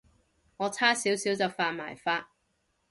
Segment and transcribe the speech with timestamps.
[0.57, 2.31] 我差少少就犯埋法